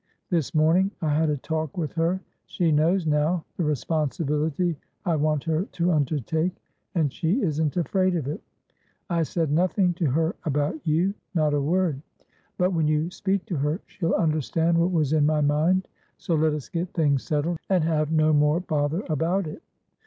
[0.31, 2.19] This morning I had a talk with her.
[2.47, 6.55] She knows, now, the responsibility I want her to undertake,
[6.95, 8.41] and she isn't afraid of it.
[9.11, 12.01] I said nothing to her about you; not a word:
[12.57, 15.87] but, when you speak to her, she'll understand what was in my mind.
[16.17, 19.61] So let us get things settled, and have no more bother about it.